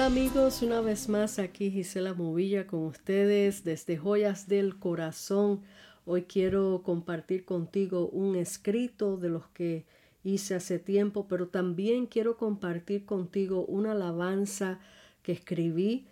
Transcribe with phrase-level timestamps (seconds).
[0.00, 5.60] Hola amigos, una vez más aquí Gisela Movilla con ustedes desde Joyas del Corazón.
[6.06, 9.84] Hoy quiero compartir contigo un escrito de los que
[10.24, 14.80] hice hace tiempo, pero también quiero compartir contigo una alabanza
[15.22, 16.06] que escribí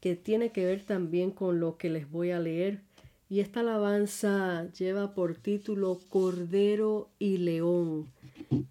[0.00, 2.82] que tiene que ver también con lo que les voy a leer.
[3.30, 8.12] Y esta alabanza lleva por título Cordero y León.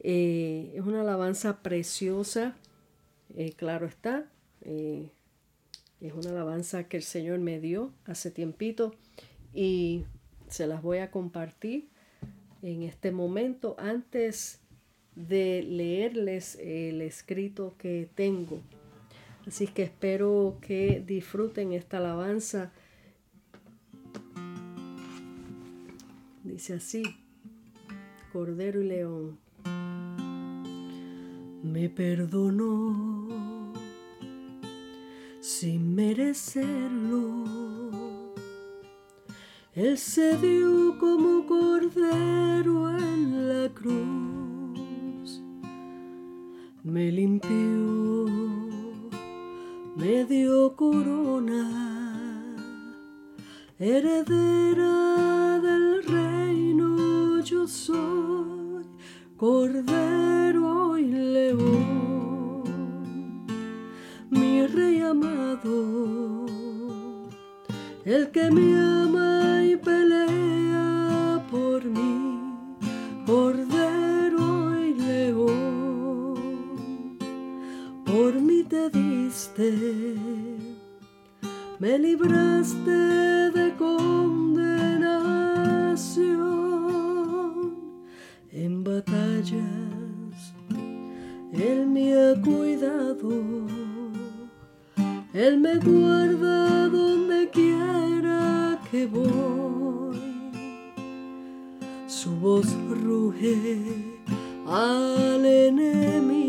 [0.02, 2.56] Eh, es una alabanza preciosa,
[3.36, 4.30] eh, claro está.
[4.62, 5.10] Eh,
[6.00, 8.96] es una alabanza que el Señor me dio hace tiempito
[9.54, 10.06] y
[10.50, 11.90] se las voy a compartir
[12.62, 14.60] en este momento antes
[15.16, 18.62] de leerles el escrito que tengo.
[19.48, 22.72] Así que espero que disfruten esta alabanza.
[26.44, 27.04] Dice así,
[28.32, 29.40] Cordero y León.
[31.64, 33.21] Me perdonó
[35.62, 37.46] sin merecerlo.
[39.76, 45.40] Él se dio como cordero en la cruz.
[46.84, 48.26] Me limpió
[49.98, 51.64] me dio corona,
[53.78, 58.86] heredera del reino yo soy,
[59.38, 62.11] cordero y león,
[65.00, 66.46] amado,
[68.04, 72.40] el que me ama y pelea por mí,
[73.26, 76.38] cordero y león,
[78.06, 78.90] por mí te
[81.80, 84.72] me libraste de condenación.
[88.52, 90.54] En batallas.
[91.54, 93.30] Él me ha cuidado,
[95.34, 100.20] Él me guarda donde quiera que voy.
[102.08, 102.68] Su voz
[103.04, 103.78] ruge
[104.68, 106.42] al enemigo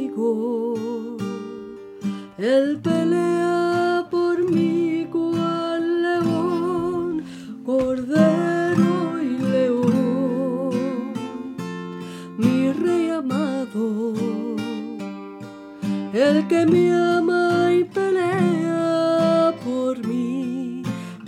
[2.43, 3.32] él pelea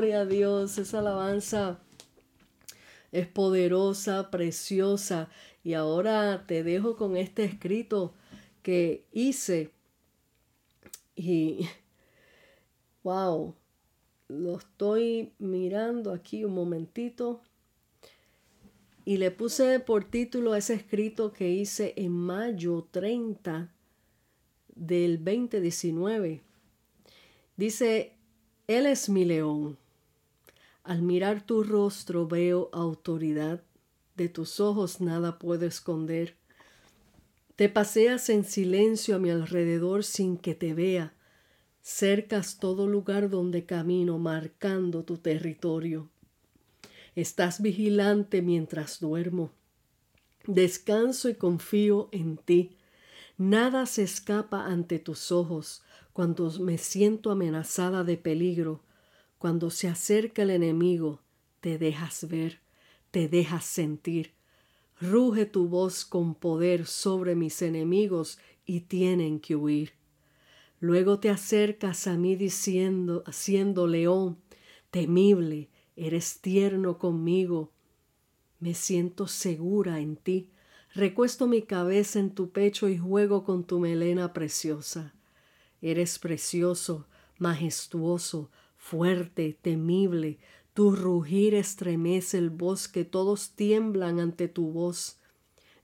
[0.00, 1.78] Gloria a Dios, esa alabanza
[3.12, 5.28] es poderosa, preciosa.
[5.62, 8.14] Y ahora te dejo con este escrito
[8.62, 9.72] que hice.
[11.14, 11.68] Y,
[13.02, 13.54] wow,
[14.28, 17.42] lo estoy mirando aquí un momentito.
[19.04, 23.70] Y le puse por título ese escrito que hice en mayo 30
[24.74, 26.40] del 2019.
[27.58, 28.14] Dice,
[28.66, 29.76] Él es mi león.
[30.82, 33.62] Al mirar tu rostro veo autoridad,
[34.16, 36.36] de tus ojos nada puedo esconder.
[37.56, 41.14] Te paseas en silencio a mi alrededor sin que te vea.
[41.82, 46.08] Cercas todo lugar donde camino, marcando tu territorio.
[47.14, 49.50] Estás vigilante mientras duermo.
[50.46, 52.76] Descanso y confío en ti.
[53.36, 58.82] Nada se escapa ante tus ojos cuando me siento amenazada de peligro,
[59.40, 61.22] cuando se acerca el enemigo,
[61.62, 62.60] te dejas ver,
[63.10, 64.34] te dejas sentir.
[65.00, 69.94] Ruge tu voz con poder sobre mis enemigos y tienen que huir.
[70.78, 74.36] Luego te acercas a mí diciendo, siendo león,
[74.90, 77.72] temible, eres tierno conmigo.
[78.58, 80.50] Me siento segura en ti.
[80.94, 85.14] Recuesto mi cabeza en tu pecho y juego con tu melena preciosa.
[85.80, 87.06] Eres precioso,
[87.38, 90.38] majestuoso, fuerte, temible.
[90.72, 95.18] Tu rugir estremece el bosque, todos tiemblan ante tu voz.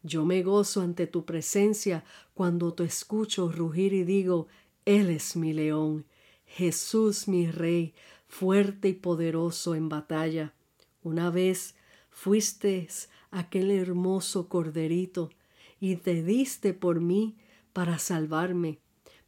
[0.02, 2.04] Yo me gozo ante tu presencia
[2.34, 4.48] cuando te escucho rugir y digo,
[4.86, 6.06] Él es mi león,
[6.46, 7.94] Jesús mi rey,
[8.26, 10.54] fuerte y poderoso en batalla.
[11.02, 11.74] Una vez
[12.10, 12.88] fuiste
[13.30, 15.30] aquel hermoso corderito
[15.78, 17.36] y te diste por mí
[17.72, 18.78] para salvarme.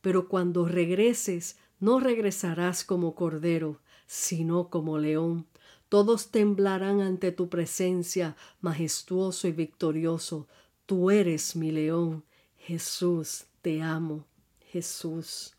[0.01, 5.47] Pero cuando regreses, no regresarás como cordero, sino como león.
[5.89, 10.49] Todos temblarán ante tu presencia, majestuoso y victorioso.
[10.87, 12.25] Tú eres mi león.
[12.57, 14.27] Jesús, te amo.
[14.71, 15.55] Jesús.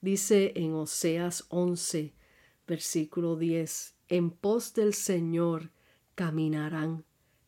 [0.00, 2.12] Dice en Oseas 11,
[2.66, 5.70] versículo 10, en pos del Señor
[6.14, 7.04] caminarán.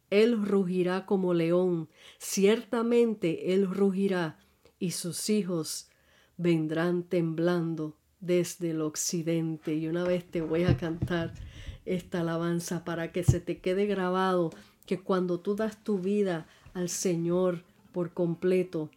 [0.08, 4.38] Él rugirá como león, ciertamente él rugirá,
[4.78, 5.90] y sus hijos
[6.36, 9.74] vendrán temblando desde el occidente.
[9.74, 11.34] Y una vez te voy a cantar
[11.84, 14.50] esta alabanza para que se te quede grabado
[14.86, 18.90] que cuando tú das tu vida al Señor por completo,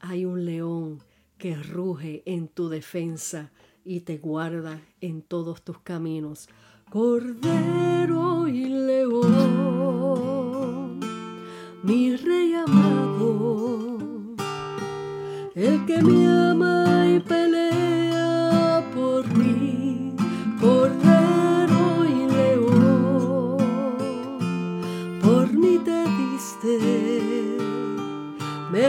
[0.00, 1.02] hay un león
[1.36, 3.52] que ruge en tu defensa
[3.84, 6.48] y te guarda en todos tus caminos.
[6.90, 9.30] Cordero y león,
[11.82, 13.98] mi rey amado,
[15.54, 16.77] el que me ama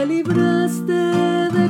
[0.00, 1.68] me libraste de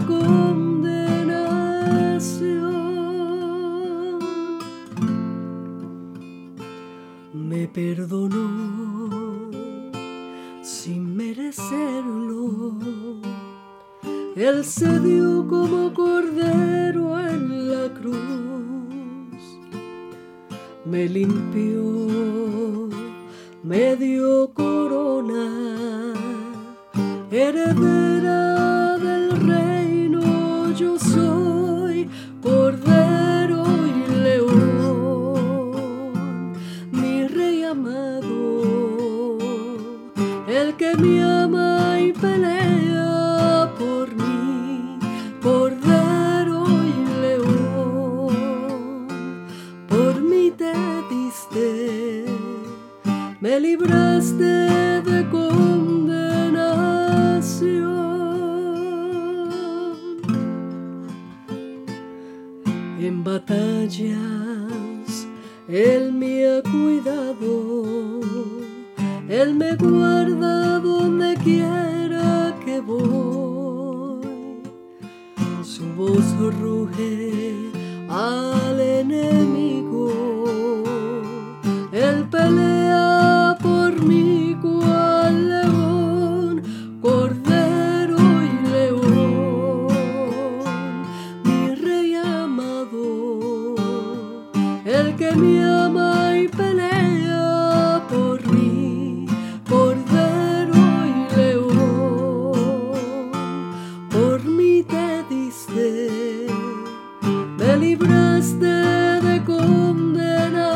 [7.73, 9.51] perdonó
[10.63, 12.75] sin merecerlo.
[14.37, 19.43] Él se dio como cordero en la cruz,
[20.85, 22.89] me limpió,
[23.63, 26.10] me dio corona,
[27.41, 32.09] heredera del reino yo soy,
[32.43, 35.73] cordero y león,
[36.93, 39.39] mi rey amado,
[40.49, 44.99] el que me ama y pelea por mí,
[45.43, 46.95] cordero y
[47.25, 48.37] león,
[49.89, 50.75] por mí te
[51.11, 52.27] diste,
[53.41, 55.70] me libraste de.
[63.91, 65.27] Batallas
[65.69, 68.21] Él me ha cuidado,
[69.29, 74.61] Él me guarda donde quiera que voy.
[75.63, 76.25] Su voz
[76.61, 77.71] ruge
[78.09, 80.00] al enemigo,
[95.11, 99.27] el que me ama y pelea por mí,
[99.69, 100.75] cordero
[101.07, 102.53] y león,
[104.11, 106.47] por mí te diste,
[107.59, 110.71] me libraste de condenación,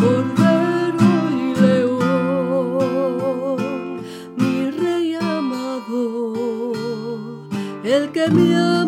[0.00, 2.80] cordero y león,
[4.36, 6.72] mi rey amado,
[7.84, 8.81] el que me ama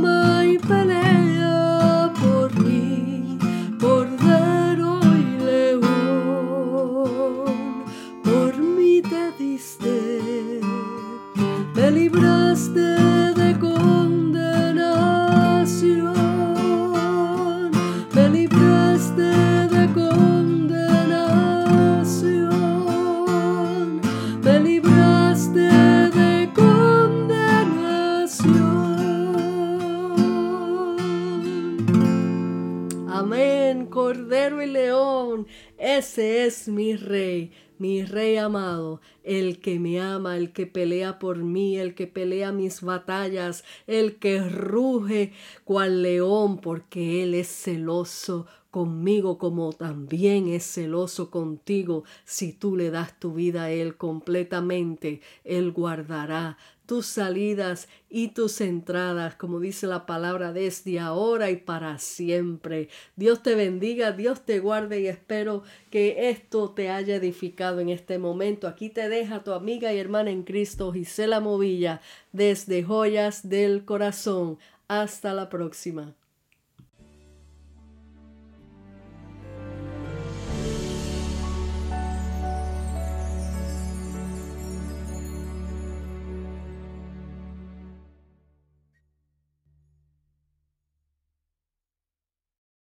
[33.17, 35.47] Amén, Cordero y León,
[35.79, 41.37] ese es mi rey, mi rey amado, el que me ama, el que pelea por
[41.37, 48.49] mí, el que pelea mis batallas, el que ruge cual león, porque él es celoso
[48.75, 52.03] conmigo como también es celoso contigo.
[52.25, 58.61] Si tú le das tu vida a Él completamente, Él guardará tus salidas y tus
[58.61, 62.89] entradas, como dice la palabra, desde ahora y para siempre.
[63.15, 65.63] Dios te bendiga, Dios te guarde y espero
[65.93, 68.67] que esto te haya edificado en este momento.
[68.67, 72.01] Aquí te deja tu amiga y hermana en Cristo, Gisela Movilla,
[72.33, 74.59] desde Joyas del Corazón.
[74.89, 76.17] Hasta la próxima.